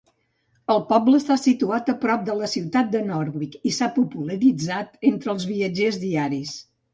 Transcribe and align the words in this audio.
El 0.75 0.79
poble 0.91 1.17
està 1.21 1.35
situat 1.41 1.91
a 1.93 1.93
prop 2.05 2.23
de 2.29 2.35
la 2.39 2.49
ciutat 2.53 2.89
de 2.95 3.03
Norwich 3.11 3.59
i 3.73 3.75
s'ha 3.77 3.91
popularitzat 3.99 4.99
entre 5.13 5.33
els 5.35 5.47
viatgers 5.53 6.03
diaris. 6.07 6.57